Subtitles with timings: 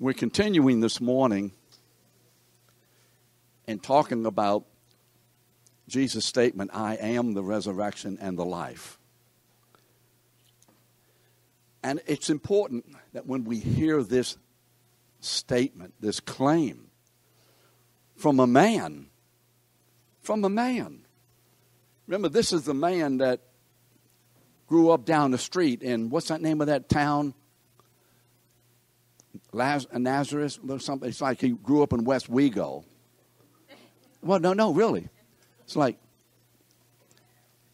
[0.00, 1.50] We're continuing this morning
[3.66, 4.64] and talking about
[5.88, 8.96] Jesus' statement I am the resurrection and the life.
[11.82, 14.36] And it's important that when we hear this
[15.18, 16.90] statement, this claim
[18.14, 19.06] from a man,
[20.20, 21.06] from a man.
[22.06, 23.40] Remember, this is the man that
[24.68, 27.34] grew up down the street in what's that name of that town?
[29.52, 31.08] Laz- uh, Nazareth something.
[31.08, 32.84] It's like he grew up in Westwego.
[34.22, 35.08] Well, no, no, really.
[35.64, 35.98] It's like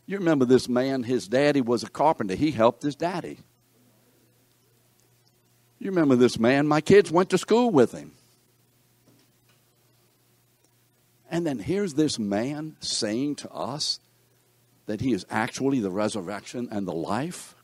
[0.07, 1.03] you remember this man.
[1.03, 2.35] His daddy was a carpenter.
[2.35, 3.39] He helped his daddy.
[5.79, 6.67] You remember this man?
[6.67, 8.13] My kids went to school with him.
[11.31, 13.99] And then here's this man saying to us
[14.87, 17.55] that he is actually the resurrection and the life.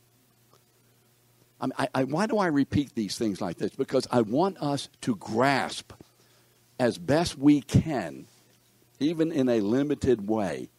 [1.61, 3.75] I, I, why do I repeat these things like this?
[3.75, 5.93] Because I want us to grasp
[6.79, 8.25] as best we can,
[8.99, 10.69] even in a limited way,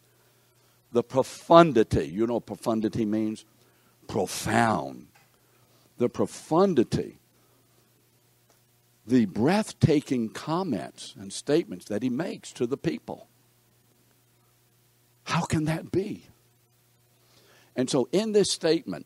[0.91, 2.07] the profundity.
[2.07, 3.45] You know profundity means?
[4.07, 5.07] Profound.
[5.97, 7.19] The profundity,
[9.07, 13.27] the breathtaking comments and statements that he makes to the people.
[15.23, 16.25] How can that be?
[17.75, 19.05] And so, in this statement,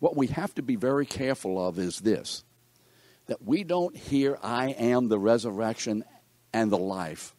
[0.00, 2.42] what we have to be very careful of is this
[3.26, 6.02] that we don't hear, I am the resurrection
[6.52, 7.32] and the life,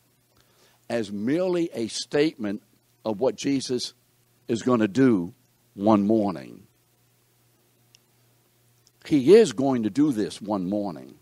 [0.89, 2.63] as merely a statement
[3.03, 3.93] of what Jesus
[4.47, 5.33] is going to do
[5.73, 6.65] one morning.
[9.05, 11.15] He is going to do this one morning.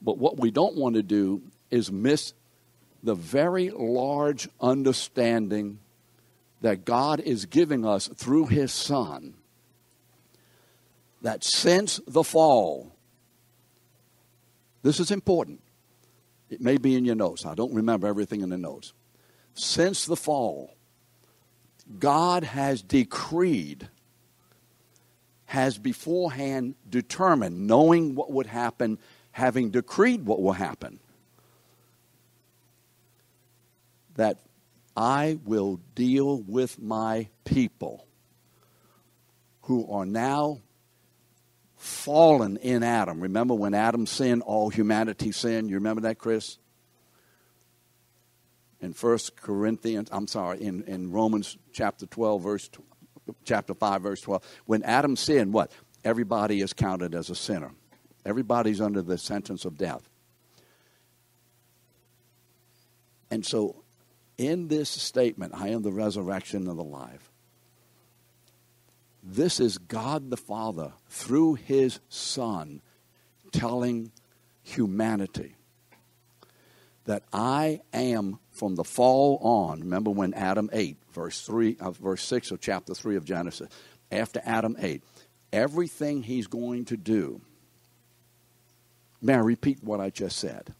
[0.00, 2.32] But what we don't want to do is miss
[3.02, 5.80] the very large understanding
[6.64, 9.34] that God is giving us through His Son
[11.20, 12.96] that since the fall,
[14.82, 15.60] this is important.
[16.48, 17.44] It may be in your notes.
[17.44, 18.94] I don't remember everything in the notes.
[19.52, 20.74] Since the fall,
[21.98, 23.90] God has decreed,
[25.44, 28.98] has beforehand determined, knowing what would happen,
[29.32, 30.98] having decreed what will happen,
[34.14, 34.38] that
[34.96, 38.06] I will deal with my people
[39.62, 40.60] who are now
[41.76, 43.20] fallen in Adam.
[43.20, 45.68] Remember when Adam sinned, all humanity sinned?
[45.68, 46.58] You remember that, Chris?
[48.80, 52.70] In First Corinthians, I'm sorry, in, in Romans chapter 12, verse
[53.44, 54.42] chapter 5, verse 12.
[54.66, 55.72] When Adam sinned, what?
[56.04, 57.72] Everybody is counted as a sinner.
[58.26, 60.08] Everybody's under the sentence of death.
[63.30, 63.83] And so
[64.36, 67.30] in this statement, I am the resurrection and the life,
[69.22, 72.82] this is God the Father through his Son
[73.52, 74.12] telling
[74.62, 75.54] humanity
[77.06, 79.80] that I am from the fall on.
[79.80, 83.68] Remember when Adam ate, verse three, uh, verse six of chapter three of Genesis.
[84.10, 85.02] After Adam ate,
[85.52, 87.40] everything he's going to do.
[89.22, 90.74] May I repeat what I just said?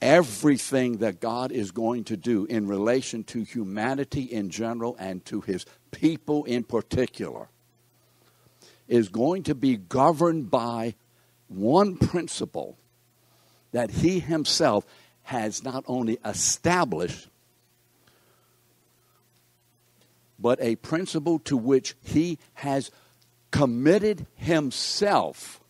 [0.00, 5.40] Everything that God is going to do in relation to humanity in general and to
[5.40, 7.48] his people in particular
[8.88, 10.94] is going to be governed by
[11.48, 12.76] one principle
[13.72, 14.84] that he himself
[15.22, 17.28] has not only established,
[20.38, 22.90] but a principle to which he has
[23.50, 25.60] committed himself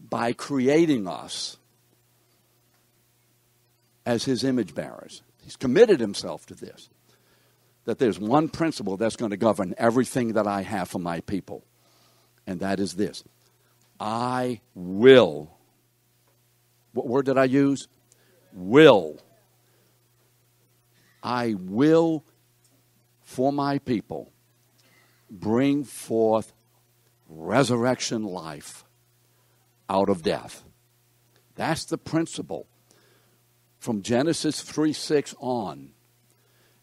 [0.00, 1.58] by creating us
[4.08, 5.22] as his image bearers.
[5.42, 6.88] He's committed himself to this.
[7.84, 11.62] That there's one principle that's going to govern everything that I have for my people,
[12.46, 13.22] and that is this
[14.00, 15.50] I will.
[16.94, 17.86] What word did I use?
[18.54, 19.18] Will.
[21.22, 22.24] I will,
[23.22, 24.32] for my people,
[25.30, 26.54] bring forth
[27.28, 28.84] resurrection life
[29.90, 30.62] out of death.
[31.56, 32.68] That's the principle
[33.78, 35.90] from Genesis 3 6 on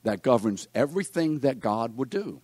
[0.03, 2.42] that governs everything that God would do.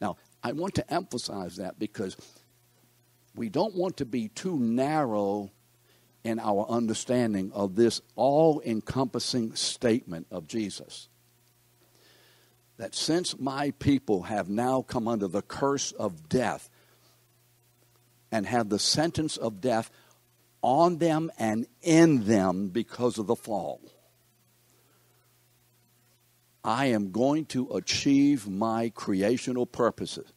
[0.00, 2.16] Now, I want to emphasize that because
[3.34, 5.50] we don't want to be too narrow
[6.24, 11.08] in our understanding of this all encompassing statement of Jesus.
[12.76, 16.68] That since my people have now come under the curse of death
[18.30, 19.90] and have the sentence of death
[20.62, 23.80] on them and in them because of the fall.
[26.64, 30.32] I am going to achieve my creational purposes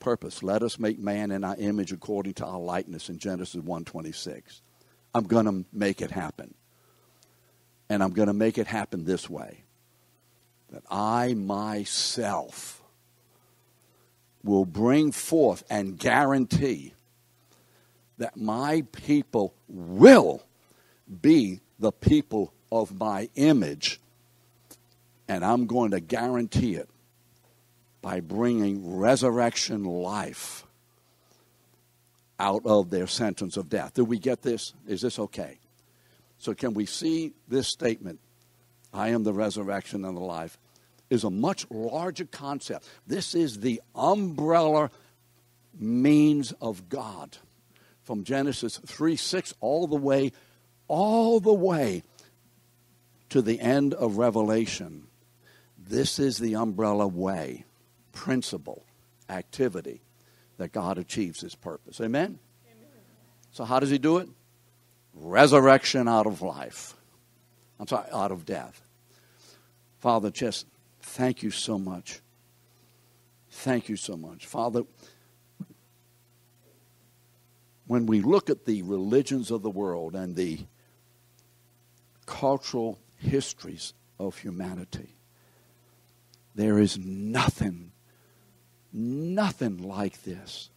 [0.00, 0.42] purpose.
[0.42, 4.62] Let us make man in our image according to our likeness in Genesis 1:26.
[5.14, 6.54] I'm going to make it happen.
[7.88, 9.64] And I'm going to make it happen this way.
[10.70, 12.82] That I myself
[14.42, 16.94] will bring forth and guarantee
[18.20, 20.42] that my people will
[21.22, 23.98] be the people of my image.
[25.26, 26.88] And I'm going to guarantee it
[28.02, 30.66] by bringing resurrection life
[32.38, 33.94] out of their sentence of death.
[33.94, 34.74] Do we get this?
[34.86, 35.58] Is this okay?
[36.36, 38.20] So, can we see this statement,
[38.92, 40.58] I am the resurrection and the life,
[41.08, 42.86] is a much larger concept.
[43.06, 44.90] This is the umbrella
[45.78, 47.38] means of God
[48.10, 50.32] from Genesis 3 6 all the way,
[50.88, 52.02] all the way
[53.28, 55.06] to the end of Revelation.
[55.78, 57.66] This is the umbrella way,
[58.10, 58.84] principle,
[59.28, 60.00] activity
[60.56, 62.00] that God achieves his purpose.
[62.00, 62.40] Amen?
[62.66, 62.88] Amen?
[63.52, 64.28] So, how does he do it?
[65.14, 66.94] Resurrection out of life.
[67.78, 68.82] I'm sorry, out of death.
[70.00, 70.66] Father, just
[71.00, 72.18] thank you so much.
[73.50, 74.46] Thank you so much.
[74.46, 74.82] Father,
[77.90, 80.60] when we look at the religions of the world and the
[82.24, 85.16] cultural histories of humanity,
[86.54, 87.90] there is nothing,
[88.92, 90.70] nothing like this.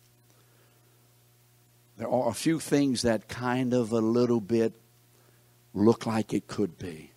[1.99, 4.73] There are a few things that kind of a little bit
[5.75, 7.11] look like it could be.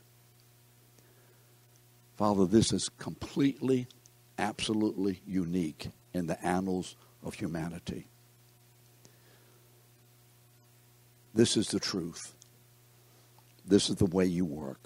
[2.19, 3.87] Father, this is completely,
[4.39, 8.09] absolutely unique in the annals of humanity.
[11.37, 12.35] This is the truth.
[13.67, 14.81] This is the way you work.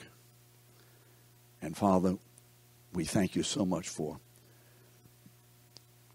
[1.63, 2.17] And Father,
[2.93, 4.19] we thank you so much for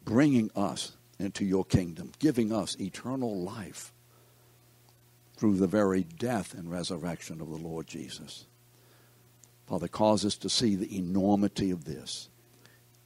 [0.03, 3.93] bringing us into your kingdom, giving us eternal life
[5.37, 8.45] through the very death and resurrection of the Lord Jesus.
[9.67, 12.27] Father, cause us to see the enormity of this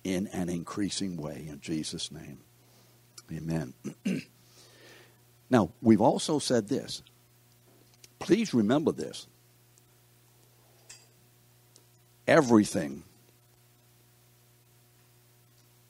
[0.04, 2.40] in an increasing way in Jesus' name.
[3.32, 3.76] Amen.
[5.52, 7.04] now, we've also said this.
[8.20, 9.28] Please remember this.
[12.28, 13.04] Everything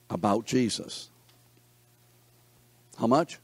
[0.10, 1.10] about Jesus.
[2.98, 3.40] How much?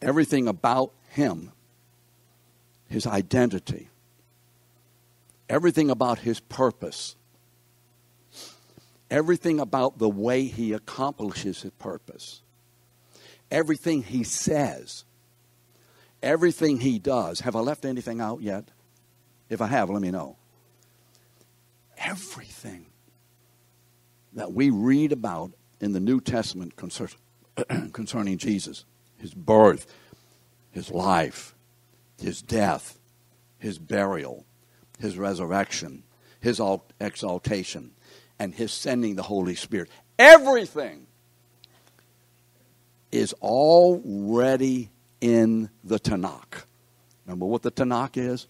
[0.00, 1.52] Everything about him,
[2.88, 3.88] his identity,
[5.48, 7.16] everything about his purpose,
[9.10, 12.42] everything about the way he accomplishes his purpose,
[13.50, 15.04] everything he says,
[16.24, 17.40] everything he does.
[17.40, 18.70] Have I left anything out yet?
[19.48, 20.36] If I have, let me know.
[21.98, 22.86] Everything
[24.32, 26.74] that we read about in the New Testament
[27.92, 28.84] concerning Jesus
[29.18, 29.86] his birth,
[30.72, 31.54] his life,
[32.20, 32.98] his death,
[33.58, 34.44] his burial,
[34.98, 36.02] his resurrection,
[36.40, 36.60] his
[37.00, 37.92] exaltation,
[38.38, 39.88] and his sending the Holy Spirit.
[40.18, 41.06] Everything
[43.10, 46.64] is already in the Tanakh.
[47.24, 48.46] Remember what the Tanakh is?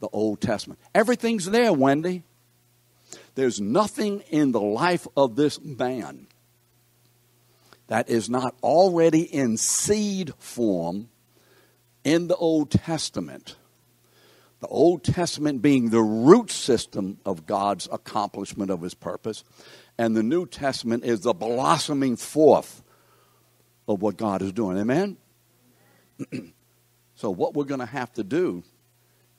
[0.00, 0.80] The Old Testament.
[0.94, 2.22] Everything's there, Wendy.
[3.34, 6.26] There's nothing in the life of this man
[7.86, 11.08] that is not already in seed form
[12.04, 13.56] in the Old Testament.
[14.60, 19.44] The Old Testament being the root system of God's accomplishment of his purpose,
[19.96, 22.82] and the New Testament is the blossoming forth
[23.86, 24.78] of what God is doing.
[24.78, 25.16] Amen?
[27.14, 28.62] So, what we're going to have to do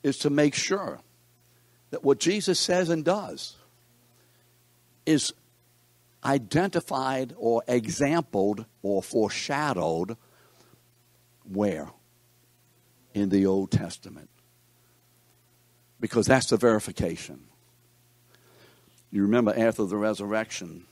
[0.03, 0.99] is to make sure
[1.91, 3.55] that what Jesus says and does
[5.05, 5.33] is
[6.23, 10.17] identified or exampled or foreshadowed
[11.43, 11.89] where?
[13.13, 14.29] In the Old Testament.
[15.99, 17.41] Because that's the verification.
[19.11, 20.85] You remember after the resurrection,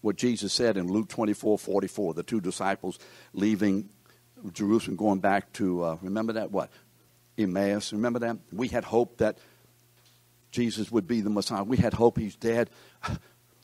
[0.00, 2.98] what Jesus said in Luke 24 44, the two disciples
[3.32, 3.90] leaving
[4.52, 6.50] Jerusalem, going back to, uh, remember that?
[6.50, 6.70] What?
[7.38, 7.92] Emmaus.
[7.92, 8.36] Remember that?
[8.52, 9.38] We had hope that
[10.50, 11.64] Jesus would be the Messiah.
[11.64, 12.70] We had hope he's dead.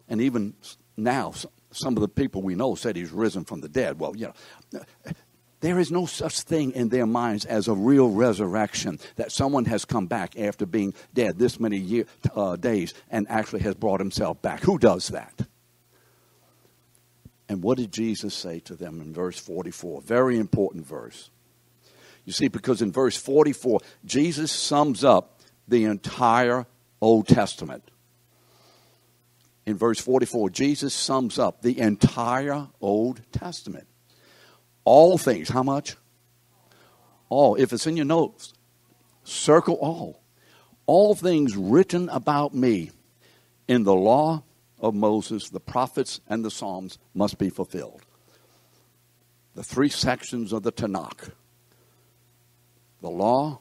[0.08, 0.54] And even
[0.96, 1.32] now,
[1.72, 3.98] some of the people we know said he's risen from the dead.
[3.98, 4.32] Well, you
[4.72, 4.82] know,
[5.60, 9.84] there is no such thing in their minds as a real resurrection that someone has
[9.84, 12.04] come back after being dead this many year,
[12.36, 14.60] uh, days and actually has brought himself back.
[14.60, 15.46] Who does that?
[17.48, 20.02] And what did Jesus say to them in verse 44?
[20.02, 21.30] Very important verse.
[22.24, 26.66] You see, because in verse 44, Jesus sums up the entire
[27.00, 27.84] Old Testament.
[29.64, 33.86] in verse 44, Jesus sums up the entire Old Testament.
[34.84, 35.96] All things, how much?
[37.28, 37.56] All.
[37.56, 38.54] If it's in your notes,
[39.24, 40.22] circle all.
[40.86, 42.92] All things written about me
[43.66, 44.44] in the law
[44.80, 48.02] of Moses, the prophets, and the Psalms must be fulfilled.
[49.54, 51.30] The three sections of the Tanakh
[53.02, 53.60] the law,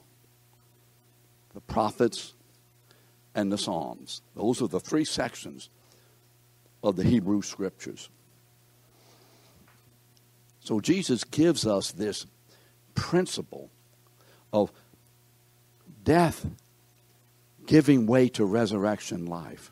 [1.53, 2.34] the prophets,
[3.36, 4.22] and the Psalms.
[4.36, 5.69] Those are the three sections
[6.81, 8.10] of the Hebrew Scriptures.
[10.62, 12.25] So Jesus gives us this
[12.95, 13.69] principle
[14.51, 14.72] of
[16.03, 16.45] death
[17.67, 19.72] giving way to resurrection life.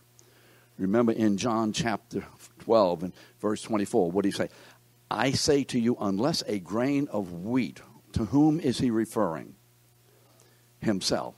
[0.77, 2.25] Remember in John chapter
[2.59, 4.49] 12 and verse 24, what did he say?
[5.09, 7.81] I say to you, unless a grain of wheat,
[8.13, 9.55] to whom is he referring?
[10.81, 11.35] Himself.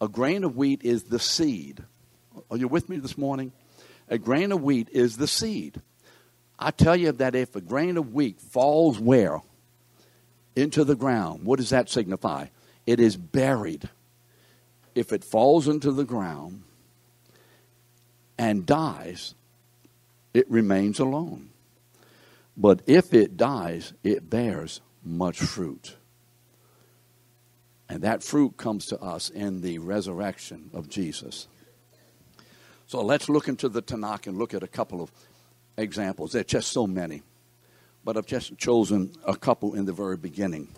[0.00, 1.82] A grain of wheat is the seed.
[2.50, 3.52] Are you with me this morning?
[4.08, 5.80] A grain of wheat is the seed.
[6.58, 9.40] I tell you that if a grain of wheat falls where?
[10.54, 11.44] Into the ground.
[11.44, 12.46] What does that signify?
[12.86, 13.88] It is buried.
[14.94, 16.62] If it falls into the ground
[18.38, 19.34] and dies,
[20.32, 21.50] it remains alone.
[22.56, 25.96] But if it dies, it bears much fruit.
[27.88, 31.48] And that fruit comes to us in the resurrection of Jesus.
[32.86, 35.10] So let's look into the Tanakh and look at a couple of
[35.76, 36.32] examples.
[36.32, 37.22] There are just so many,
[38.04, 40.68] but I've just chosen a couple in the very beginning.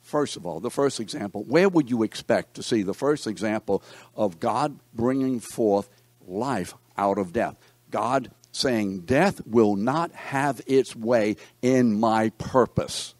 [0.00, 3.82] First of all, the first example, where would you expect to see the first example
[4.16, 5.90] of God bringing forth
[6.28, 7.58] life out of death?
[7.90, 13.14] God saying, Death will not have its way in my purpose.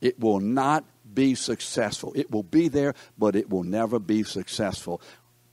[0.00, 2.12] It will not be successful.
[2.14, 5.00] It will be there, but it will never be successful.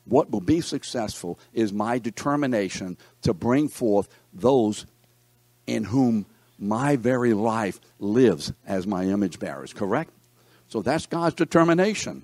[0.05, 4.85] What will be successful is my determination to bring forth those
[5.65, 6.25] in whom
[6.57, 10.11] my very life lives as my image bearers, correct?
[10.69, 12.23] So that's God's determination.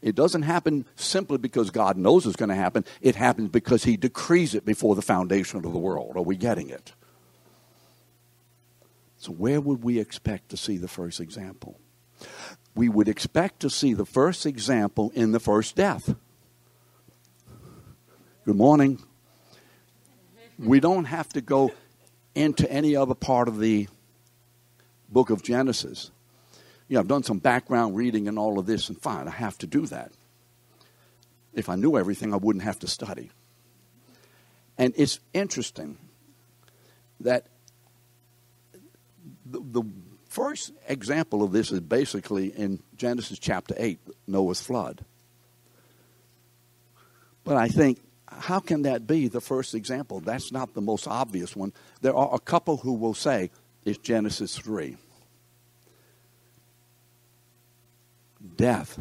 [0.00, 2.84] It doesn't happen simply because God knows it's going to happen.
[3.00, 6.16] It happens because He decrees it before the foundation of the world.
[6.16, 6.92] Are we getting it?
[9.18, 11.80] So, where would we expect to see the first example?
[12.76, 16.14] We would expect to see the first example in the first death.
[18.44, 19.02] Good morning.
[20.58, 21.72] We don't have to go
[22.36, 23.88] into any other part of the
[25.08, 26.12] book of Genesis.
[26.88, 29.58] You know, I've done some background reading and all of this, and fine, I have
[29.58, 30.12] to do that.
[31.52, 33.30] If I knew everything, I wouldn't have to study.
[34.78, 35.98] And it's interesting
[37.20, 37.46] that
[39.44, 39.82] the, the
[40.28, 45.04] first example of this is basically in Genesis chapter 8, Noah's flood.
[47.44, 50.20] But I think how can that be the first example?
[50.20, 51.72] That's not the most obvious one.
[52.02, 53.50] There are a couple who will say
[53.84, 54.96] it's Genesis 3.
[58.56, 58.98] Death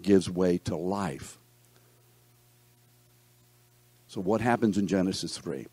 [0.00, 1.38] gives way to life.
[4.08, 5.66] So what happens in Genesis 3?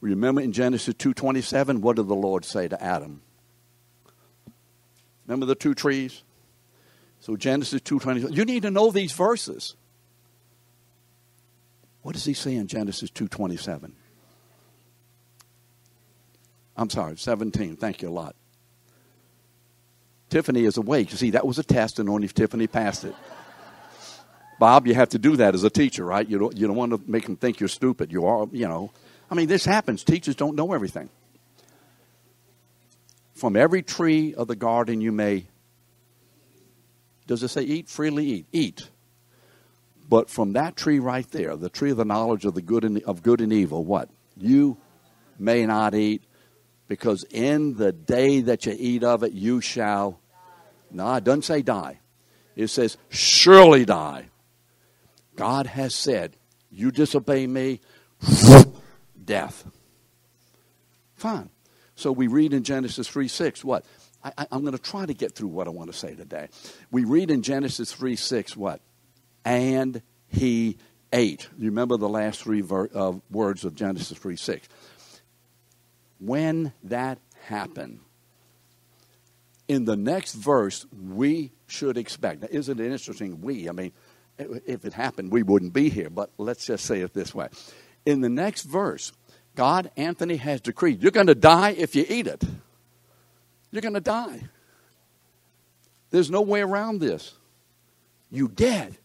[0.00, 3.22] Remember in Genesis 2:27 what did the Lord say to Adam?
[5.26, 6.22] Remember the two trees?
[7.20, 9.76] So Genesis 2:27 You need to know these verses.
[12.02, 13.94] What does he say in Genesis 2:27?
[16.76, 17.76] I'm sorry, 17.
[17.76, 18.34] Thank you a lot.
[20.30, 21.10] Tiffany is awake.
[21.10, 23.14] You see, that was a test, and only if Tiffany passed it.
[24.58, 26.28] Bob, you have to do that as a teacher, right?
[26.28, 28.12] You don't, you don't want to make them think you're stupid.
[28.12, 28.92] You are, you know.
[29.30, 30.04] I mean, this happens.
[30.04, 31.08] Teachers don't know everything.
[33.34, 35.46] From every tree of the garden you may,
[37.26, 37.88] does it say eat?
[37.88, 38.46] Freely eat.
[38.52, 38.88] Eat.
[40.08, 43.02] But from that tree right there, the tree of the knowledge of the good and
[43.04, 44.10] of good and evil, what?
[44.36, 44.76] You
[45.38, 46.22] may not eat,
[46.86, 50.19] because in the day that you eat of it, you shall.
[50.90, 52.00] No, it doesn't say die.
[52.56, 54.26] It says surely die.
[55.36, 56.36] God has said,
[56.70, 57.80] you disobey me,
[59.24, 59.64] death.
[61.14, 61.50] Fine.
[61.94, 63.84] So we read in Genesis 3 6, what?
[64.22, 66.48] I, am going to try to get through what I want to say today.
[66.90, 68.82] We read in Genesis 3 6, what?
[69.44, 70.78] and he
[71.12, 71.48] ate.
[71.58, 74.68] You remember the last three ver- uh, words of Genesis 3 6.
[76.18, 78.00] When that happened,
[79.70, 82.42] in the next verse, we should expect.
[82.42, 83.40] Now, isn't it interesting?
[83.40, 83.92] We, I mean,
[84.36, 87.50] if it happened, we wouldn't be here, but let's just say it this way.
[88.04, 89.12] In the next verse,
[89.54, 92.42] God, Anthony, has decreed you're going to die if you eat it.
[93.70, 94.40] You're going to die.
[96.10, 97.32] There's no way around this.
[98.28, 98.98] You dead.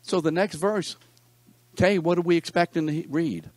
[0.00, 0.96] So the next verse,
[1.74, 3.50] Okay, what are we expecting to read?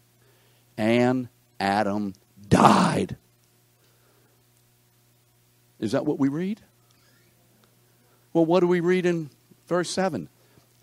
[0.78, 2.16] And Adam
[2.50, 3.16] died.
[5.82, 6.62] Is that what we read?
[8.34, 9.30] Well, what do we read in
[9.68, 10.30] verse 7?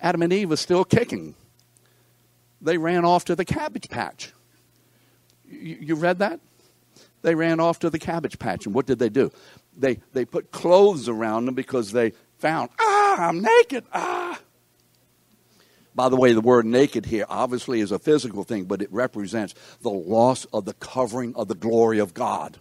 [0.00, 1.34] Adam and Eve are still kicking.
[2.60, 4.32] They ran off to the cabbage patch.
[5.48, 6.40] You, you read that?
[7.22, 8.66] They ran off to the cabbage patch.
[8.66, 9.30] And what did they do?
[9.76, 13.84] They, they put clothes around them because they found, ah, I'm naked.
[13.92, 14.40] Ah.
[15.94, 19.54] By the way, the word naked here obviously is a physical thing, but it represents
[19.80, 22.58] the loss of the covering of the glory of God.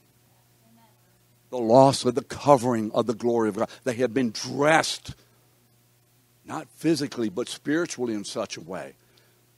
[1.49, 3.69] The loss of the covering of the glory of God.
[3.83, 5.15] They had been dressed,
[6.45, 8.95] not physically, but spiritually in such a way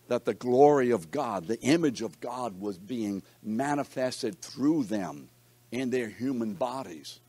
[0.09, 5.29] that the glory of God, the image of God, was being manifested through them
[5.71, 7.19] in their human bodies.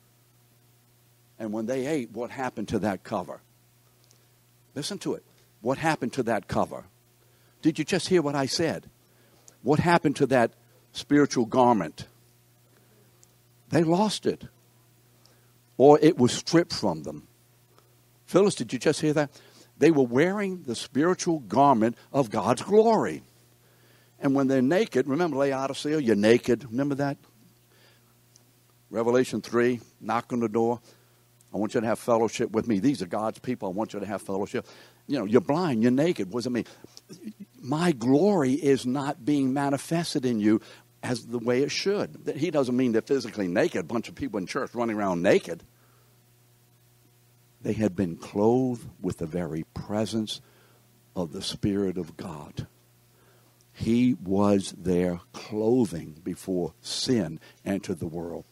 [1.39, 3.41] And when they ate, what happened to that cover?
[4.75, 5.23] Listen to it.
[5.61, 6.85] What happened to that cover?
[7.61, 8.89] Did you just hear what I said?
[9.61, 10.51] What happened to that
[10.91, 12.07] spiritual garment?
[13.71, 14.43] They lost it.
[15.77, 17.27] Or it was stripped from them.
[18.25, 19.31] Phyllis, did you just hear that?
[19.77, 23.23] They were wearing the spiritual garment of God's glory.
[24.19, 26.65] And when they're naked, remember Laodicea, you're naked.
[26.69, 27.17] Remember that?
[28.91, 30.79] Revelation 3, knock on the door.
[31.53, 32.79] I want you to have fellowship with me.
[32.79, 33.69] These are God's people.
[33.69, 34.67] I want you to have fellowship.
[35.07, 36.31] You know, you're blind, you're naked.
[36.31, 36.65] What does it mean?
[37.61, 40.61] My glory is not being manifested in you
[41.03, 42.33] as the way it should.
[42.35, 45.63] He doesn't mean they're physically naked, a bunch of people in church running around naked.
[47.61, 50.41] They had been clothed with the very presence
[51.15, 52.67] of the Spirit of God.
[53.73, 58.45] He was their clothing before sin entered the world.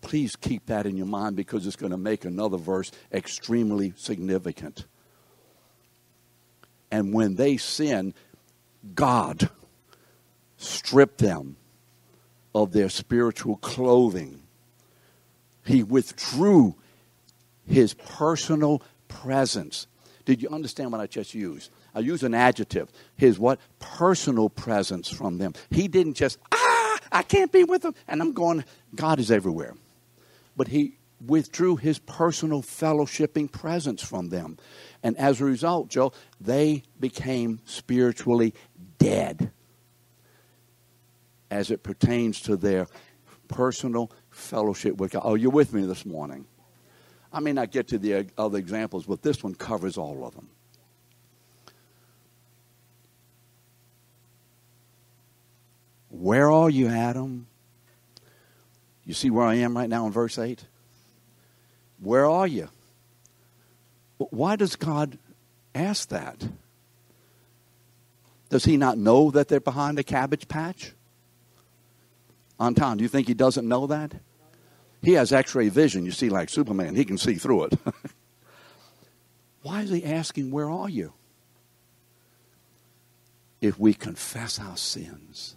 [0.00, 4.84] Please keep that in your mind because it's going to make another verse extremely significant.
[6.90, 8.14] And when they sin,
[8.94, 9.50] God
[10.56, 11.56] stripped them
[12.56, 14.42] of their spiritual clothing.
[15.66, 16.74] He withdrew
[17.66, 19.86] his personal presence.
[20.24, 21.70] Did you understand what I just used?
[21.94, 22.88] I use an adjective.
[23.14, 23.60] His what?
[23.78, 25.52] Personal presence from them.
[25.70, 27.94] He didn't just, ah, I can't be with them.
[28.08, 29.74] And I'm going, God is everywhere.
[30.56, 34.56] But he withdrew his personal fellowshipping presence from them.
[35.02, 38.54] And as a result, Joe, they became spiritually
[38.98, 39.52] dead
[41.50, 42.86] as it pertains to their
[43.48, 45.22] personal fellowship with God.
[45.24, 46.46] Oh, you're with me this morning.
[47.32, 50.48] I may not get to the other examples, but this one covers all of them.
[56.08, 57.46] Where are you, Adam?
[59.04, 60.64] You see where I am right now in verse 8?
[62.00, 62.68] Where are you?
[64.18, 65.18] Why does God
[65.74, 66.48] ask that?
[68.48, 70.92] Does he not know that they're behind a cabbage patch?
[72.58, 74.14] Anton, do you think he doesn't know that?
[75.02, 76.94] He has x ray vision, you see, like Superman.
[76.94, 77.78] He can see through it.
[79.62, 81.12] Why is he asking, Where are you?
[83.60, 85.56] If we confess our sins.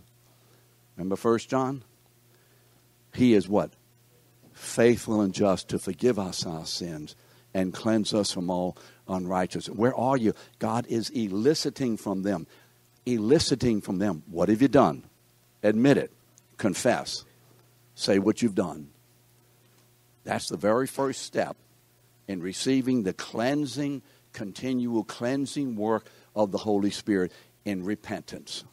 [0.95, 1.83] Remember First John?
[3.13, 3.71] He is what?
[4.53, 7.15] Faithful and just to forgive us our sins
[7.53, 9.75] and cleanse us from all unrighteousness.
[9.75, 10.33] Where are you?
[10.59, 12.47] God is eliciting from them.
[13.05, 14.23] Eliciting from them.
[14.27, 15.03] What have you done?
[15.63, 16.12] Admit it.
[16.60, 17.26] Confess.
[17.95, 18.89] Say what you've done.
[20.24, 21.58] That's the very first step
[22.28, 27.32] in receiving the cleansing, continual cleansing work of the Holy Spirit
[27.65, 28.63] in repentance.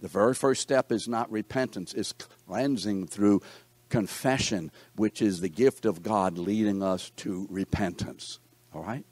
[0.00, 3.42] The very first step is not repentance, it's cleansing through
[3.88, 8.38] confession, which is the gift of God leading us to repentance.
[8.72, 9.04] All right?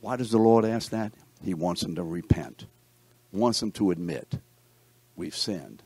[0.00, 1.14] Why does the Lord ask that?
[1.44, 2.66] He wants them to repent,
[3.32, 4.38] wants them to admit
[5.14, 5.82] we've sinned.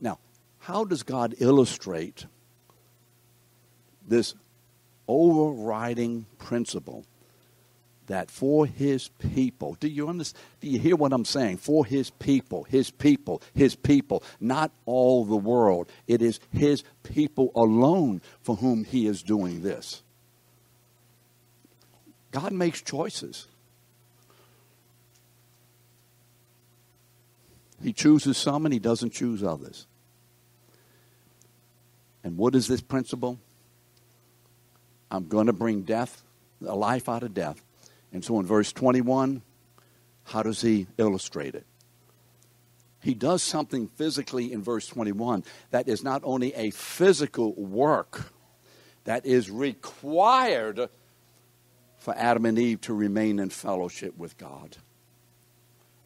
[0.00, 0.18] Now,
[0.60, 2.26] how does God illustrate
[4.06, 4.34] this
[5.06, 7.04] overriding principle
[8.06, 10.42] that for his people, do you understand?
[10.60, 11.58] Do you hear what I'm saying?
[11.58, 15.90] For his people, his people, his people, not all the world.
[16.06, 20.02] It is his people alone for whom he is doing this.
[22.30, 23.46] God makes choices.
[27.84, 29.86] He chooses some and he doesn't choose others.
[32.24, 33.38] And what is this principle?
[35.10, 36.22] I'm going to bring death,
[36.66, 37.62] a life out of death.
[38.10, 39.42] And so in verse 21,
[40.24, 41.66] how does he illustrate it?
[43.02, 48.32] He does something physically in verse 21 that is not only a physical work
[49.04, 50.88] that is required
[51.98, 54.78] for Adam and Eve to remain in fellowship with God,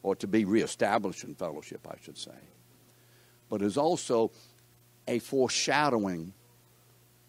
[0.03, 2.31] or to be reestablished in fellowship, I should say.
[3.49, 4.31] But is also
[5.07, 6.33] a foreshadowing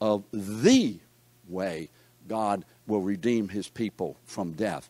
[0.00, 0.98] of the
[1.48, 1.88] way
[2.28, 4.88] God will redeem his people from death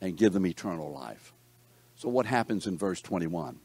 [0.00, 1.32] and give them eternal life.
[1.96, 3.58] So, what happens in verse 21?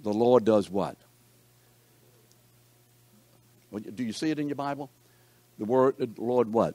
[0.00, 0.96] The Lord does what?
[3.72, 4.90] Do you see it in your Bible?
[5.58, 6.74] The word, the Lord, what?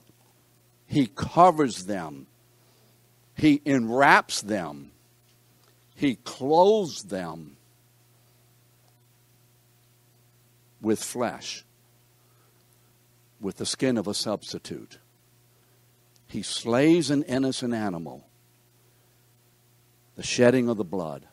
[0.85, 2.27] He covers them,
[3.35, 4.91] He enwraps them,
[5.99, 7.57] He clothes them
[10.79, 11.65] with flesh,
[13.41, 14.97] with the skin of a substitute.
[16.25, 18.25] He slays an innocent animal,
[20.15, 21.25] the shedding of the blood,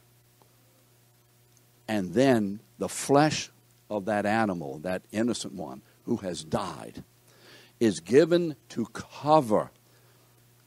[1.87, 3.51] and then the flesh
[3.89, 7.05] of that animal, that innocent one who has died,
[7.79, 9.71] is given to cover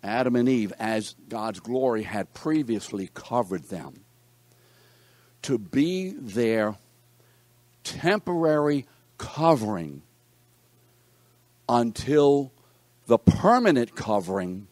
[0.03, 4.05] Adam and Eve as God's glory had previously covered them.
[5.43, 6.75] To be their
[7.83, 8.85] temporary
[9.17, 10.01] covering
[11.67, 12.51] until
[13.07, 14.67] the permanent covering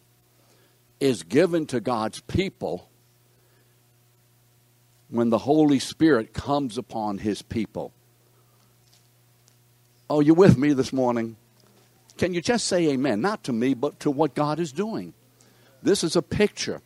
[1.00, 2.88] is given to God's people
[5.08, 7.92] when the Holy Spirit comes upon his people.
[10.10, 11.36] Oh, you with me this morning?
[12.16, 13.20] Can you just say amen?
[13.20, 15.14] Not to me, but to what God is doing.
[15.82, 16.80] This is a picture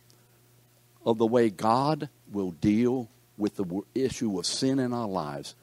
[1.05, 5.55] of the way God will deal with the issue of sin in our lives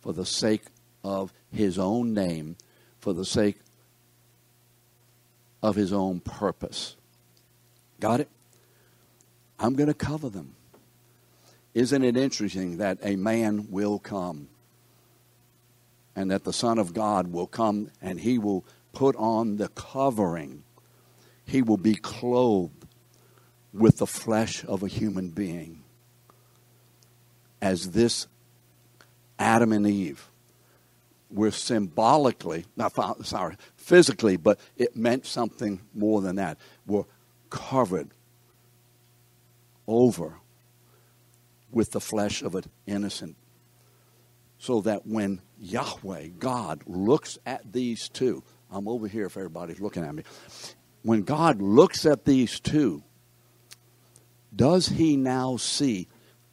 [0.00, 0.62] for the sake
[1.02, 2.56] of His own name,
[3.00, 3.58] for the sake
[5.62, 6.96] of His own purpose.
[8.00, 8.28] Got it?
[9.58, 10.54] I'm going to cover them.
[11.74, 14.48] Isn't it interesting that a man will come
[16.16, 20.64] and that the Son of God will come and he will put on the covering?
[21.48, 22.86] He will be clothed
[23.72, 25.82] with the flesh of a human being.
[27.62, 28.26] As this
[29.38, 30.28] Adam and Eve
[31.30, 32.92] were symbolically, not
[33.24, 37.06] sorry, physically, but it meant something more than that, were
[37.48, 38.10] covered
[39.86, 40.34] over
[41.70, 43.36] with the flesh of an innocent.
[44.58, 50.04] So that when Yahweh, God, looks at these two, I'm over here if everybody's looking
[50.04, 50.24] at me.
[51.02, 53.02] When God looks at these two,
[54.54, 56.08] does he now see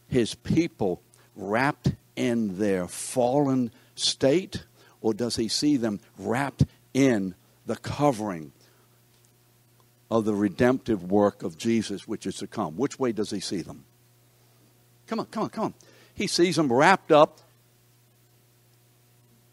[0.07, 1.01] his people
[1.35, 4.63] wrapped in their fallen state,
[5.01, 8.51] or does he see them wrapped in the covering
[10.09, 12.77] of the redemptive work of Jesus, which is to come?
[12.77, 13.83] Which way does he see them?
[15.07, 15.73] Come on, come on, come on.
[16.13, 17.39] He sees them wrapped up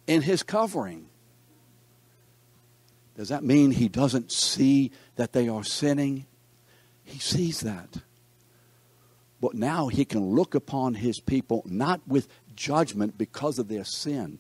[0.07, 1.07] in his covering.
[3.17, 6.27] Does that mean he doesn't see that they are sinning?
[7.05, 7.99] He sees that.
[9.41, 14.39] But now he can look upon his people not with judgment because of their sin,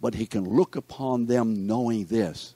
[0.00, 2.54] but he can look upon them knowing this.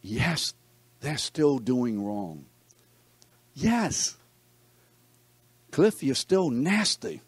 [0.00, 0.54] Yes,
[1.00, 2.46] they're still doing wrong.
[3.54, 4.16] Yes.
[5.70, 7.20] Cliff, you're still nasty.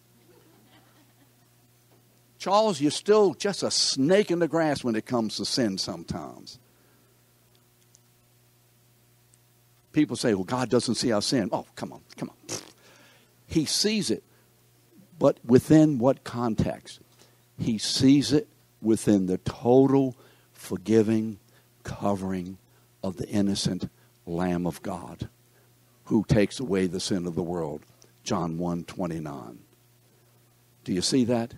[2.42, 6.59] Charles, you're still just a snake in the grass when it comes to sin sometimes.
[9.92, 11.50] People say, well, God doesn't see our sin.
[11.52, 12.59] Oh, come on, come on.
[13.46, 14.24] He sees it,
[15.20, 16.98] but within what context?
[17.61, 18.48] He sees it
[18.81, 20.16] within the total
[20.52, 21.38] forgiving
[21.85, 22.59] covering
[23.05, 23.88] of the innocent
[24.26, 25.28] Lamb of God
[26.07, 27.83] who takes away the sin of the world.
[28.24, 29.61] John 1 29.
[30.83, 31.55] Do you see that?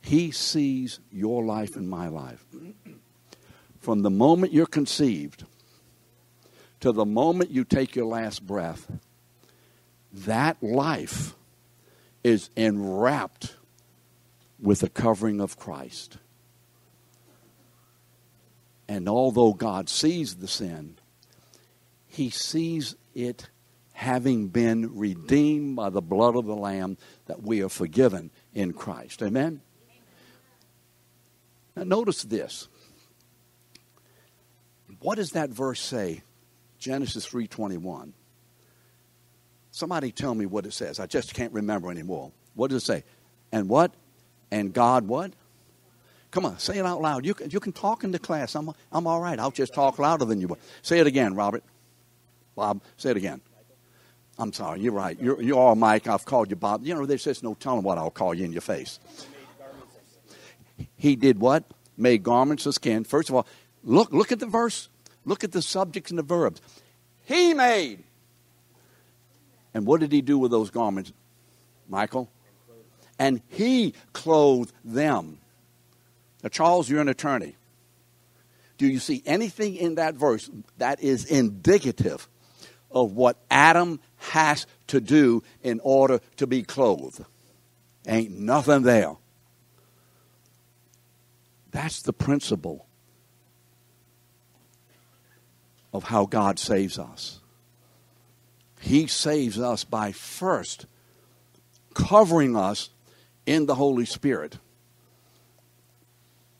[0.00, 2.44] He sees your life and my life.
[3.80, 5.44] From the moment you're conceived
[6.80, 8.90] to the moment you take your last breath,
[10.12, 11.34] that life
[12.24, 13.56] is enwrapped
[14.60, 16.18] with the covering of Christ.
[18.88, 20.96] And although God sees the sin,
[22.06, 23.48] he sees it
[23.92, 29.22] having been redeemed by the blood of the Lamb that we are forgiven in Christ.
[29.22, 29.60] Amen?
[31.76, 32.68] Now notice this.
[35.00, 36.22] What does that verse say
[36.80, 38.14] Genesis 3:21.
[39.70, 40.98] Somebody tell me what it says.
[40.98, 42.32] I just can't remember anymore.
[42.54, 43.04] What does it say?
[43.52, 43.92] And what?
[44.50, 45.32] And God what?
[46.32, 47.24] Come on, say it out loud.
[47.24, 48.54] You can, you can talk in the class.
[48.54, 49.38] I'm, I'm all right.
[49.38, 50.56] I'll just talk louder than you.
[50.82, 51.64] Say it again, Robert.
[52.54, 53.40] Bob, say it again.
[54.38, 54.80] I'm sorry.
[54.80, 55.20] You're right.
[55.20, 56.06] You're, you're all Mike.
[56.06, 56.84] I've called you Bob.
[56.84, 59.00] You know, there's just no telling what I'll call you in your face.
[60.96, 61.64] He did what?
[61.96, 63.04] Made garments of skin.
[63.04, 63.46] First of all,
[63.84, 64.88] look, look at the verse
[65.24, 66.60] Look at the subjects and the verbs.
[67.24, 68.02] He made.
[69.74, 71.12] And what did he do with those garments,
[71.88, 72.30] Michael?
[73.18, 75.38] And he clothed them.
[76.42, 77.54] Now, Charles, you're an attorney.
[78.78, 82.26] Do you see anything in that verse that is indicative
[82.90, 87.22] of what Adam has to do in order to be clothed?
[88.08, 89.16] Ain't nothing there.
[91.70, 92.86] That's the principle
[95.92, 97.40] of how God saves us.
[98.80, 100.86] He saves us by first
[101.94, 102.90] covering us
[103.46, 104.58] in the Holy Spirit.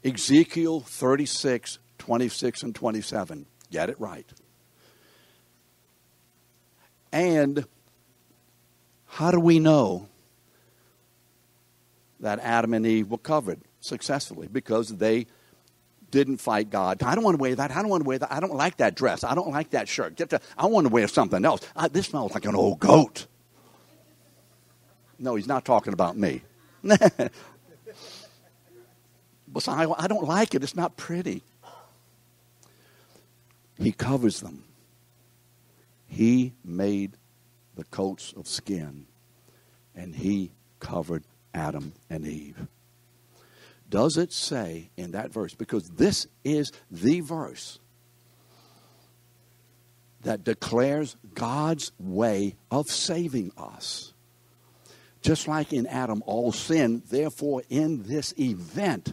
[0.04, 3.46] Ezekiel 36, 26, and 27.
[3.70, 4.26] Get it right.
[7.12, 7.64] And
[9.06, 10.08] how do we know
[12.20, 14.48] that Adam and Eve were covered successfully?
[14.48, 15.26] Because they
[16.10, 17.02] didn't fight God.
[17.02, 17.70] I don't want to wear that.
[17.70, 18.32] I don't want to wear that.
[18.32, 19.24] I don't like that dress.
[19.24, 20.16] I don't like that shirt.
[20.16, 21.60] To, I want to wear something else.
[21.76, 23.26] I, this smells like an old goat.
[25.18, 26.42] No, he's not talking about me.
[26.88, 27.28] I,
[29.66, 30.62] I don't like it.
[30.62, 31.42] It's not pretty.
[33.78, 34.64] He covers them.
[36.06, 37.16] He made
[37.76, 39.06] the coats of skin,
[39.94, 42.66] and he covered Adam and Eve.
[43.90, 47.80] Does it say in that verse, because this is the verse
[50.22, 54.12] that declares God's way of saving us?
[55.22, 59.12] Just like in Adam, all sin, therefore, in this event,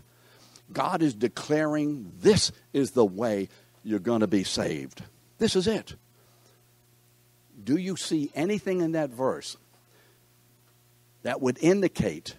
[0.71, 3.49] God is declaring this is the way
[3.83, 5.03] you're going to be saved.
[5.39, 5.95] This is it.
[7.63, 9.57] Do you see anything in that verse
[11.23, 12.35] that would indicate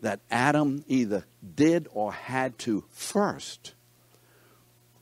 [0.00, 3.74] that Adam either did or had to first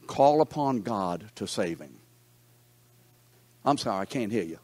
[0.07, 1.97] call upon God to save him?
[3.65, 4.59] I'm sorry, I can't hear you.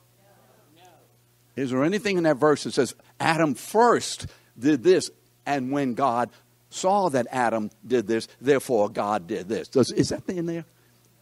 [1.57, 4.27] Is there anything in that verse that says Adam first
[4.59, 5.11] did this,
[5.47, 6.31] and when God
[6.71, 9.69] saw that Adam did this, therefore God did this?
[9.69, 10.65] Does, is that in there?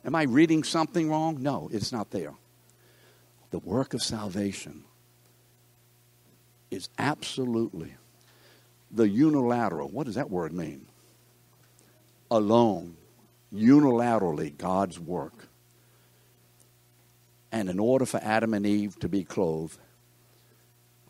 [0.04, 1.42] Am I reading something wrong?
[1.42, 2.34] No, it's not there.
[3.50, 4.84] The work of salvation
[6.70, 7.94] is absolutely
[8.90, 9.88] the unilateral.
[9.88, 10.86] What does that word mean?
[12.30, 12.96] Alone,
[13.54, 15.48] unilaterally, God's work.
[17.50, 19.78] And in order for Adam and Eve to be clothed,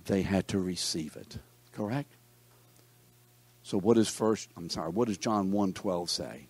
[0.07, 1.39] they had to receive it.
[1.73, 2.13] Correct?
[3.63, 6.47] So what is first I'm sorry, what does John 1:12 say?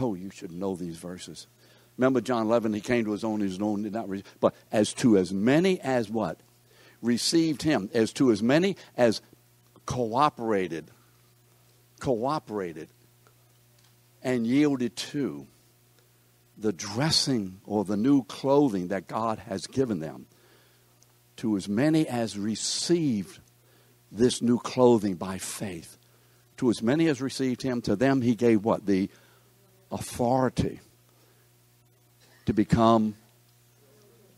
[0.00, 1.46] Oh, you should know these verses.
[1.96, 4.34] Remember John 11, he came to his own, his own did not receive.
[4.40, 6.40] But as to as many as what?
[7.02, 7.90] Received him.
[7.94, 9.20] As to as many as
[9.86, 10.90] cooperated,
[12.00, 12.88] cooperated,
[14.22, 15.46] and yielded to
[16.58, 20.26] the dressing or the new clothing that God has given them
[21.36, 23.38] to as many as received
[24.10, 25.98] this new clothing by faith.
[26.58, 28.86] To as many as received him, to them he gave what?
[28.86, 29.10] The
[29.92, 30.80] authority
[32.46, 33.14] to become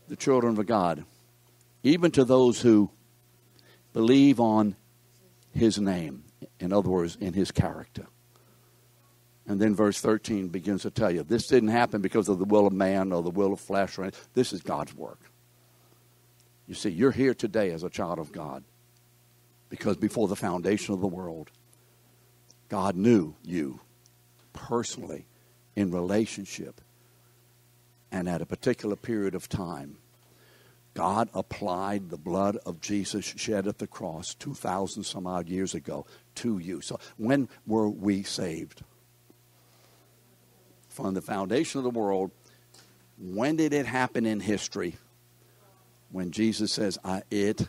[0.09, 1.05] the children of God.
[1.83, 2.89] Even to those who
[3.93, 4.75] believe on
[5.53, 6.23] his name.
[6.59, 8.07] In other words, in his character.
[9.47, 12.67] And then verse 13 begins to tell you this didn't happen because of the will
[12.67, 14.21] of man or the will of flesh or anything.
[14.35, 15.19] This is God's work.
[16.67, 18.63] You see, you're here today as a child of God
[19.69, 21.49] because before the foundation of the world,
[22.67, 23.79] God knew you
[24.53, 25.25] personally
[25.75, 26.81] in relationship.
[28.11, 29.98] And at a particular period of time,
[30.93, 36.05] God applied the blood of Jesus shed at the cross 2,000 some odd years ago
[36.35, 36.81] to you.
[36.81, 38.83] So when were we saved?
[40.89, 42.31] From the foundation of the world,
[43.17, 44.95] when did it happen in history?
[46.11, 46.97] when Jesus says,
[47.29, 47.67] It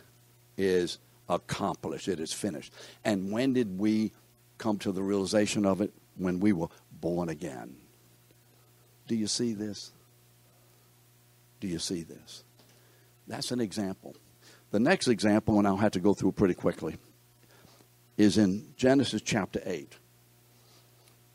[0.57, 2.73] is accomplished, it is finished.
[3.03, 4.11] And when did we
[4.57, 5.91] come to the realization of it?
[6.17, 7.75] When we were born again.
[9.07, 9.91] Do you see this?
[11.59, 12.43] Do you see this?
[13.31, 14.13] That's an example.
[14.71, 16.97] The next example, and I'll have to go through pretty quickly,
[18.17, 19.95] is in Genesis chapter 8.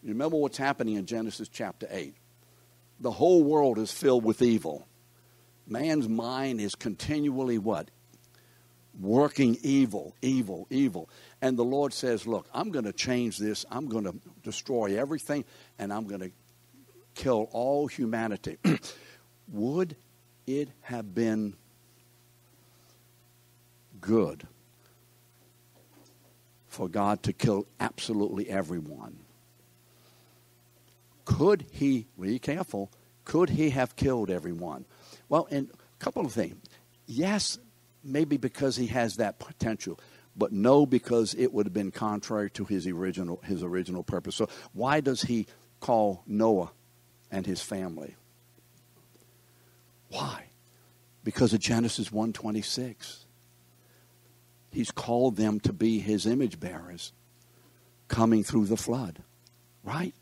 [0.02, 2.14] You remember what's happening in Genesis chapter 8?
[3.00, 4.86] The whole world is filled with evil.
[5.66, 7.90] Man's mind is continually what?
[9.00, 11.08] Working evil, evil, evil.
[11.40, 13.64] And the Lord says, Look, I'm going to change this.
[13.70, 15.46] I'm going to destroy everything,
[15.78, 16.30] and I'm going to
[17.14, 18.58] kill all humanity.
[19.48, 19.96] Would
[20.46, 21.56] it have been
[24.06, 24.46] good
[26.68, 29.18] for God to kill absolutely everyone?
[31.24, 32.90] Could he, be careful,
[33.24, 34.84] could he have killed everyone?
[35.28, 36.56] Well, and a couple of things.
[37.06, 37.58] Yes,
[38.04, 39.98] maybe because he has that potential,
[40.36, 44.36] but no, because it would have been contrary to his original his original purpose.
[44.36, 45.46] So why does he
[45.80, 46.70] call Noah
[47.32, 48.14] and his family?
[50.10, 50.44] Why?
[51.24, 53.25] Because of Genesis 126.
[54.70, 57.12] He's called them to be his image bearers
[58.08, 59.22] coming through the flood.
[59.84, 60.14] Right?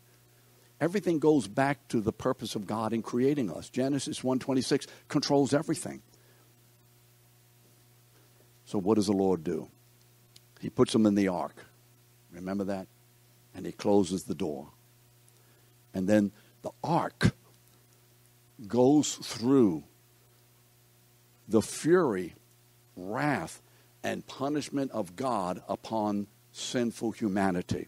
[0.79, 3.69] Everything goes back to the purpose of God in creating us.
[3.69, 6.01] Genesis 126 controls everything.
[8.65, 9.69] So what does the Lord do?
[10.59, 11.65] He puts them in the ark.
[12.31, 12.87] Remember that?
[13.53, 14.67] And he closes the door.
[15.93, 16.31] And then
[16.61, 17.31] the ark
[18.67, 19.83] goes through
[21.47, 22.35] the fury,
[22.95, 23.61] wrath,
[24.05, 27.87] and punishment of God upon sinful humanity.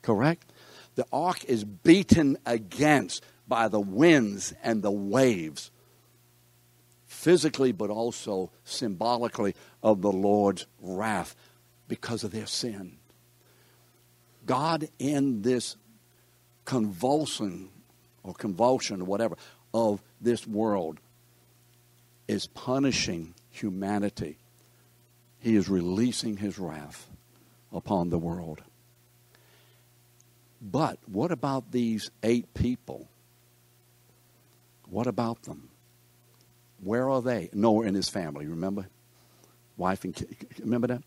[0.00, 0.50] Correct?
[0.94, 5.70] The ark is beaten against by the winds and the waves,
[7.06, 11.36] physically, but also symbolically of the Lord's wrath
[11.88, 12.96] because of their sin.
[14.46, 15.76] God, in this
[16.64, 17.68] convulsion
[18.22, 19.36] or convulsion or whatever
[19.74, 21.00] of this world,
[22.26, 24.39] is punishing humanity.
[25.40, 27.08] He is releasing his wrath
[27.72, 28.62] upon the world.
[30.60, 33.08] But what about these eight people?
[34.88, 35.70] What about them?
[36.82, 37.48] Where are they?
[37.52, 38.86] Noah and his family, remember?
[39.76, 40.36] Wife and kid.
[40.58, 41.02] Remember that?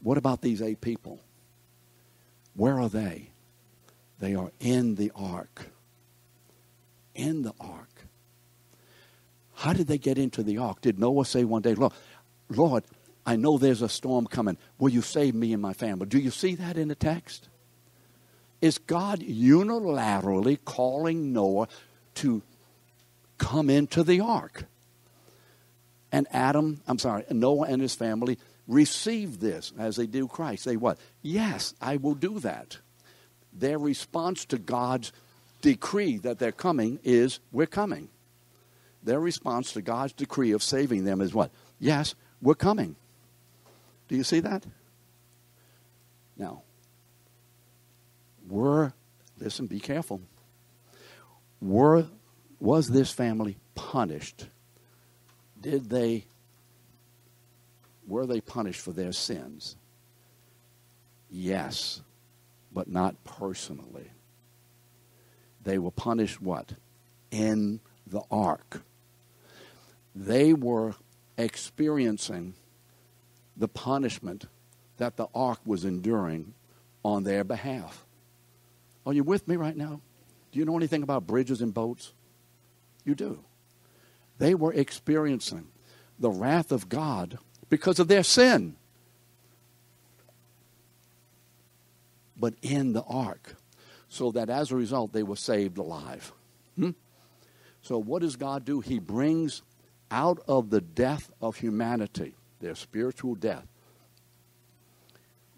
[0.00, 1.20] What about these eight people?
[2.54, 3.30] Where are they?
[4.18, 5.66] They are in the ark.
[7.14, 8.06] In the ark.
[9.54, 10.80] How did they get into the ark?
[10.80, 11.92] Did Noah say one day, Lord,
[12.48, 12.84] Lord,
[13.28, 14.56] I know there's a storm coming.
[14.78, 16.06] Will you save me and my family?
[16.06, 17.50] Do you see that in the text?
[18.62, 21.68] Is God unilaterally calling Noah
[22.14, 22.40] to
[23.36, 24.64] come into the ark?
[26.10, 30.64] And Adam, I'm sorry, Noah and his family received this as they do Christ.
[30.64, 30.98] They what?
[31.20, 32.78] Yes, I will do that.
[33.52, 35.12] Their response to God's
[35.60, 38.08] decree that they're coming is, we're coming.
[39.02, 41.50] Their response to God's decree of saving them is what?
[41.78, 42.96] Yes, we're coming.
[44.08, 44.64] Do you see that?
[46.36, 46.62] Now,
[48.48, 48.92] were,
[49.38, 50.22] listen, be careful.
[51.60, 52.06] Were,
[52.58, 54.48] was this family punished?
[55.60, 56.24] Did they,
[58.06, 59.76] were they punished for their sins?
[61.30, 62.00] Yes,
[62.72, 64.10] but not personally.
[65.62, 66.72] They were punished what?
[67.30, 68.82] In the ark.
[70.14, 70.94] They were
[71.36, 72.54] experiencing
[73.58, 74.46] the punishment
[74.96, 76.54] that the ark was enduring
[77.04, 78.06] on their behalf.
[79.04, 80.00] Are you with me right now?
[80.52, 82.12] Do you know anything about bridges and boats?
[83.04, 83.44] You do.
[84.38, 85.68] They were experiencing
[86.18, 88.76] the wrath of God because of their sin.
[92.36, 93.56] But in the ark,
[94.08, 96.32] so that as a result they were saved alive.
[96.76, 96.90] Hmm?
[97.82, 98.80] So, what does God do?
[98.80, 99.62] He brings
[100.10, 103.66] out of the death of humanity their spiritual death.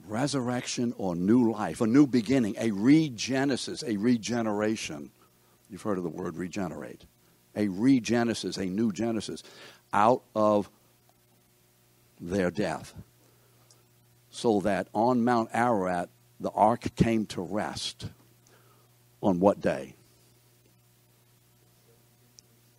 [0.07, 5.11] Resurrection or new life, a new beginning, a regenesis, a regeneration.
[5.69, 7.05] You've heard of the word regenerate.
[7.55, 9.43] A regenesis, a new genesis
[9.93, 10.71] out of
[12.21, 12.95] their death.
[14.31, 16.09] So that on Mount Ararat,
[16.39, 18.07] the ark came to rest.
[19.23, 19.97] On what day?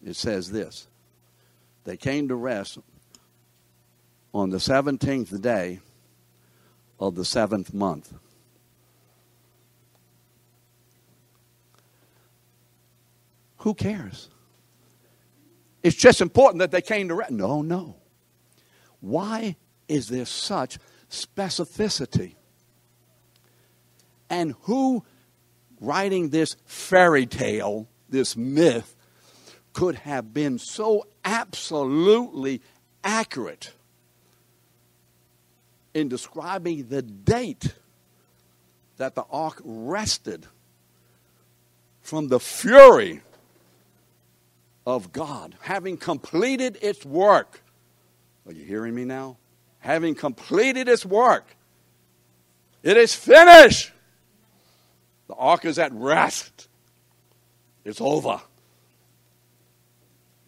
[0.03, 0.87] It says this
[1.83, 2.79] they came to rest
[4.33, 5.79] on the 17th day
[6.99, 8.13] of the seventh month.
[13.57, 14.29] Who cares?
[15.83, 17.31] It's just important that they came to rest.
[17.31, 17.95] No, no.
[18.99, 19.55] Why
[19.87, 20.77] is there such
[21.09, 22.35] specificity?
[24.29, 25.03] And who
[25.79, 28.95] writing this fairy tale, this myth,
[29.73, 32.61] could have been so absolutely
[33.03, 33.73] accurate
[35.93, 37.73] in describing the date
[38.97, 40.45] that the ark rested
[42.01, 43.21] from the fury
[44.85, 47.61] of God, having completed its work.
[48.45, 49.37] Are you hearing me now?
[49.79, 51.55] Having completed its work,
[52.83, 53.91] it is finished.
[55.27, 56.67] The ark is at rest.
[57.85, 58.41] It's over.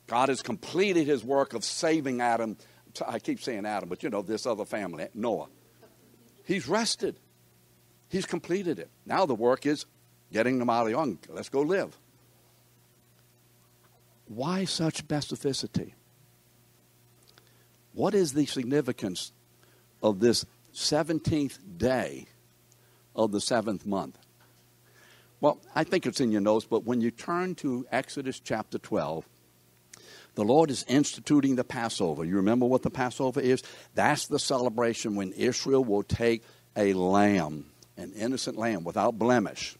[0.07, 2.57] God has completed his work of saving Adam
[3.05, 5.47] I keep saying Adam, but you know, this other family, Noah.
[6.45, 7.15] He's rested.
[8.09, 8.89] He's completed it.
[9.05, 9.85] Now the work is
[10.31, 11.17] getting them out of.
[11.29, 11.97] Let's go live.
[14.27, 15.93] Why such specificity?
[17.93, 19.31] What is the significance
[20.01, 22.25] of this 17th day
[23.15, 24.17] of the seventh month?
[25.39, 29.27] Well, I think it's in your notes, but when you turn to Exodus chapter 12,
[30.35, 32.25] the Lord is instituting the Passover.
[32.25, 33.61] You remember what the Passover is?
[33.93, 36.43] That's the celebration when Israel will take
[36.75, 37.65] a lamb,
[37.97, 39.75] an innocent lamb without blemish.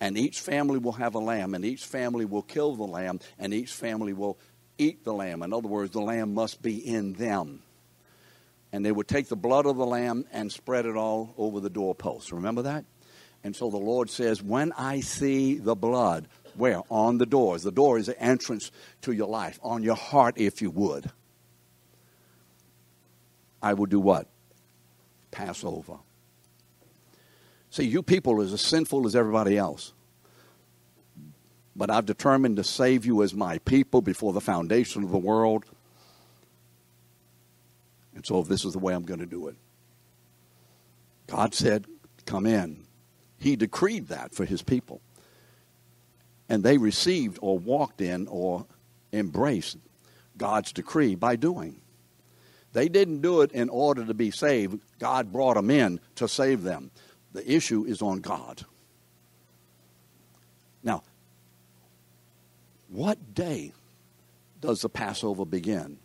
[0.00, 3.52] And each family will have a lamb, and each family will kill the lamb, and
[3.52, 4.38] each family will
[4.76, 5.42] eat the lamb.
[5.42, 7.62] In other words, the lamb must be in them.
[8.70, 11.70] And they would take the blood of the lamb and spread it all over the
[11.70, 12.32] doorposts.
[12.32, 12.84] Remember that?
[13.42, 16.28] And so the Lord says, When I see the blood,
[16.58, 16.82] where?
[16.90, 17.62] On the doors.
[17.62, 18.70] The door is the entrance
[19.02, 21.10] to your life, on your heart, if you would.
[23.62, 24.26] I will do what?
[25.30, 25.98] Pass over.
[27.70, 29.92] See, you people are as sinful as everybody else.
[31.76, 35.64] But I've determined to save you as my people before the foundation of the world.
[38.14, 39.56] And so this is the way I'm going to do it.
[41.28, 41.86] God said,
[42.26, 42.84] Come in.
[43.38, 45.00] He decreed that for his people.
[46.48, 48.66] And they received or walked in or
[49.12, 49.76] embraced
[50.36, 51.80] God's decree by doing.
[52.72, 54.80] They didn't do it in order to be saved.
[54.98, 56.90] God brought them in to save them.
[57.32, 58.64] The issue is on God.
[60.82, 61.02] Now,
[62.88, 63.72] what day
[64.60, 65.98] does the Passover begin?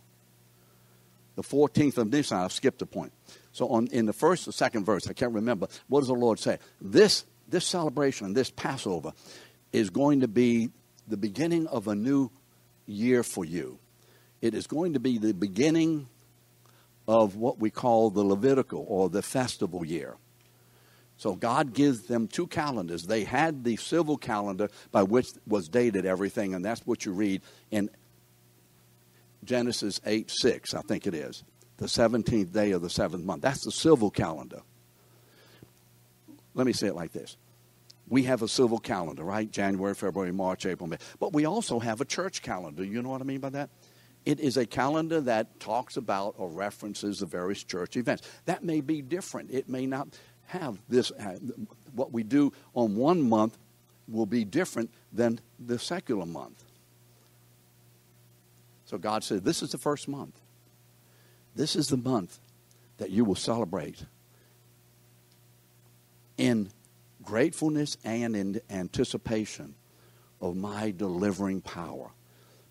[1.36, 2.40] The 14th of Nisan.
[2.40, 3.12] I've skipped a point.
[3.52, 6.40] So on, in the first or second verse, I can't remember, what does the Lord
[6.40, 6.60] say?
[6.82, 9.14] This, this celebration, and this Passover,
[9.74, 10.70] is going to be
[11.08, 12.32] the beginning of a new
[12.86, 13.80] year for you.
[14.42, 16.08] It is going to be the beginning
[17.08, 20.16] of what we call the Levitical or the festival year.
[21.18, 23.04] So God gives them two calendars.
[23.04, 27.42] They had the civil calendar by which was dated everything, and that's what you read
[27.72, 27.90] in
[29.44, 31.44] Genesis 8 6, I think it is
[31.78, 33.42] the 17th day of the seventh month.
[33.42, 34.62] That's the civil calendar.
[36.54, 37.36] Let me say it like this.
[38.14, 39.50] We have a civil calendar, right?
[39.50, 40.98] January, February, March, April, May.
[41.20, 42.84] But we also have a church calendar.
[42.84, 43.72] You know what I mean by that?
[44.24, 48.22] It is a calendar that talks about or references the various church events.
[48.46, 49.50] That may be different.
[49.50, 50.10] It may not
[50.46, 51.10] have this.
[51.10, 51.40] Uh,
[51.96, 53.58] what we do on one month
[54.08, 56.64] will be different than the secular month.
[58.86, 60.40] So God said, This is the first month.
[61.56, 62.38] This is the month
[63.00, 64.06] that you will celebrate
[66.38, 66.70] in
[67.24, 69.76] gratefulness and in anticipation
[70.42, 72.12] of my delivering power.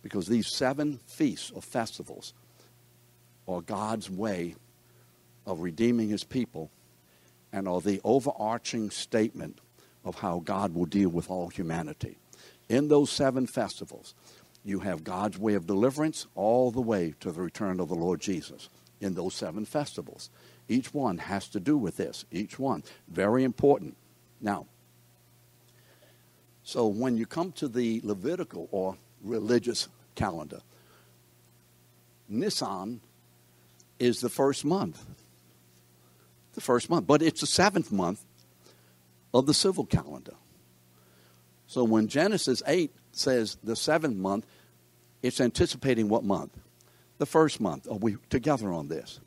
[0.02, 2.34] Because these seven feasts or festivals
[3.48, 4.56] are God's way
[5.46, 6.70] of redeeming his people
[7.52, 9.58] and are the overarching statement
[10.04, 12.18] of how God will deal with all humanity.
[12.68, 14.14] In those seven festivals,
[14.64, 18.20] you have God's way of deliverance all the way to the return of the Lord
[18.20, 18.68] Jesus
[19.00, 20.30] in those seven festivals.
[20.68, 22.24] Each one has to do with this.
[22.30, 22.84] Each one.
[23.08, 23.96] Very important.
[24.42, 24.66] Now,
[26.64, 30.60] so when you come to the Levitical or religious calendar,
[32.28, 33.00] Nisan
[33.98, 35.04] is the first month.
[36.54, 37.06] The first month.
[37.06, 38.24] But it's the seventh month
[39.32, 40.34] of the civil calendar.
[41.66, 44.46] So when Genesis 8 says the seventh month,
[45.22, 46.52] it's anticipating what month?
[47.18, 47.88] The first month.
[47.88, 49.20] Are we together on this?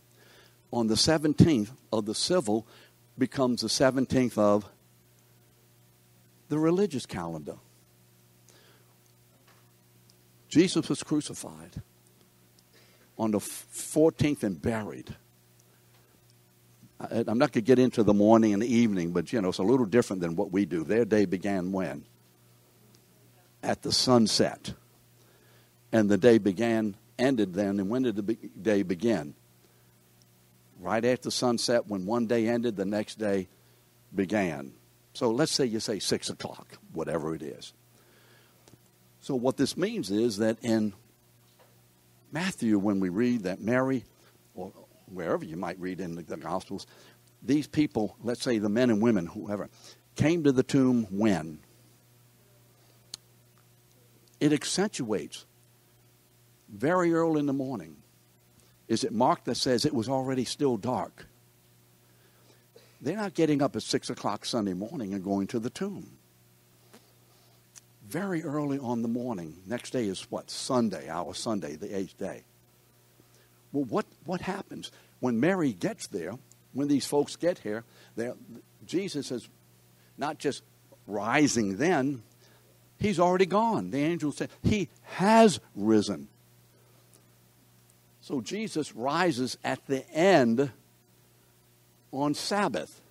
[0.71, 2.67] On the 17th of the civil
[3.17, 4.65] becomes the 17th of
[6.49, 7.55] the religious calendar.
[10.49, 11.81] Jesus was crucified
[13.17, 15.15] on the 14th and buried.
[16.99, 19.57] I'm not going to get into the morning and the evening, but you know, it's
[19.57, 20.83] a little different than what we do.
[20.83, 22.05] Their day began when?
[23.61, 24.73] At the sunset
[25.91, 27.79] and the day began, ended then.
[27.79, 29.33] And when did the day begin?
[30.79, 33.47] Right after sunset, when one day ended, the next day
[34.13, 34.73] began.
[35.15, 37.73] So let's say you say 6 o'clock, whatever it is.
[39.21, 40.93] So what this means is that in
[42.33, 44.03] Matthew, when we read that Mary,
[44.55, 44.73] or
[45.05, 46.85] wherever you might read in the, the Gospels,
[47.41, 49.69] these people, let's say the men and women, whoever,
[50.15, 51.59] came to the tomb when?
[54.41, 55.45] It accentuates
[56.67, 57.95] very early in the morning.
[58.89, 61.25] Is it Mark that says it was already still dark?
[63.01, 66.17] They're not getting up at 6 o'clock Sunday morning and going to the tomb.
[68.07, 69.55] Very early on the morning.
[69.65, 70.49] Next day is what?
[70.49, 72.43] Sunday, our Sunday, the eighth day.
[73.73, 74.91] Well, what, what happens?
[75.19, 76.33] When Mary gets there,
[76.73, 77.83] when these folks get here,
[78.85, 79.49] Jesus is
[80.17, 80.63] not just
[81.07, 82.23] rising then,
[82.97, 83.91] He's already gone.
[83.91, 86.29] The angel said, He has risen.
[88.21, 90.71] So Jesus rises at the end
[92.15, 93.01] on Sabbath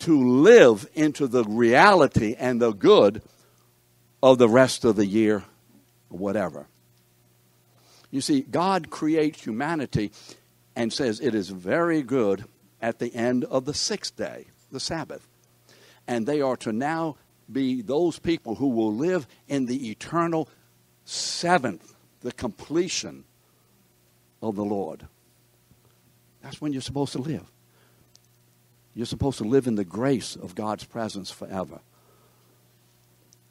[0.00, 3.22] to live into the reality and the good
[4.22, 5.44] of the rest of the year,
[6.08, 6.66] whatever.
[8.10, 10.10] You see, God creates humanity
[10.74, 12.44] and says it is very good
[12.80, 15.26] at the end of the sixth day, the Sabbath.
[16.06, 17.16] And they are to now
[17.50, 20.48] be those people who will live in the eternal
[21.04, 23.24] seventh, the completion
[24.42, 25.06] of the Lord.
[26.42, 27.50] That's when you're supposed to live.
[29.00, 31.80] You're supposed to live in the grace of God's presence forever.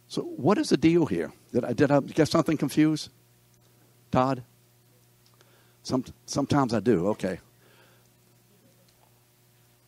[0.07, 1.33] So, what is the deal here?
[1.51, 3.09] Did I, did I get something confused?
[4.11, 4.43] Todd?
[5.81, 7.07] Some, sometimes I do.
[7.07, 7.39] Okay.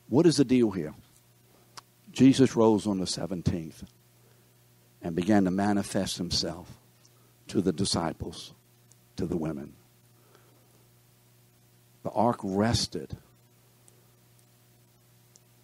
[0.09, 0.95] What is the deal here?
[2.12, 3.84] Jesus rose on the 17th
[5.03, 6.72] and began to manifest himself
[7.49, 8.55] to the disciples,
[9.16, 9.74] to the women.
[12.01, 13.16] The ark rested.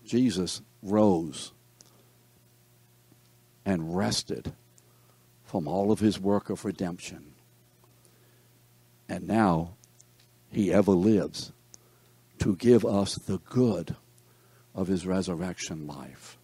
[0.07, 1.51] Jesus rose
[3.65, 4.53] and rested
[5.43, 7.33] from all of his work of redemption.
[9.09, 9.75] And now
[10.49, 11.51] he ever lives
[12.39, 13.95] to give us the good
[14.75, 16.37] of his resurrection life.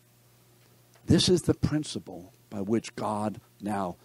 [1.06, 3.98] This is the principle by which God now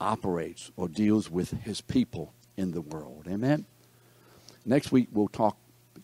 [0.00, 3.26] operates or deals with his people in the world.
[3.28, 3.66] Amen?
[4.64, 5.56] Next week, we'll talk,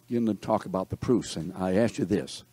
[0.09, 1.37] begin to talk about the proofs.
[1.37, 2.45] And I ask you this.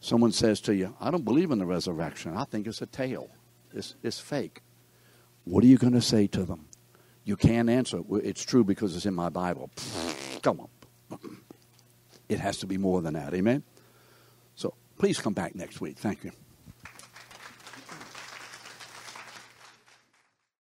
[0.00, 2.36] Someone says to you, I don't believe in the resurrection.
[2.36, 3.28] I think it's a tale.
[3.72, 4.62] It's, it's fake.
[5.44, 6.66] What are you going to say to them?
[7.24, 8.00] You can't answer.
[8.22, 9.70] It's true because it's in my Bible.
[10.42, 11.18] Come on.
[12.28, 13.34] It has to be more than that.
[13.34, 13.64] Amen?
[14.54, 15.98] So please come back next week.
[15.98, 16.30] Thank you.